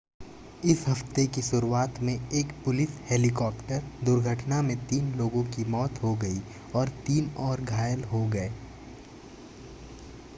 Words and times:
इस 0.63 0.83
हफ्ते 0.87 1.25
की 1.27 1.41
शुरुआत 1.41 1.99
में 1.99 2.13
एक 2.13 2.51
पुलिस 2.65 2.95
हेलीकॉप्टर 3.09 3.83
दुर्घटना 4.03 4.61
में 4.61 4.75
तीन 4.87 5.13
लोगों 5.15 5.43
की 5.47 5.65
मौत 5.71 6.01
हो 6.03 6.15
गई 6.15 6.41
और 6.75 6.89
तीन 7.07 7.29
और 7.39 7.61
घायल 7.63 8.03
हो 8.05 8.25
गए 8.27 8.49